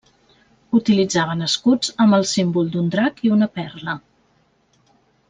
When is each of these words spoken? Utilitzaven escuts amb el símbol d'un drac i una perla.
Utilitzaven 0.79 1.47
escuts 1.47 1.93
amb 2.05 2.17
el 2.19 2.25
símbol 2.31 2.71
d'un 2.77 2.89
drac 2.97 3.21
i 3.29 3.33
una 3.39 3.49
perla. 3.59 3.97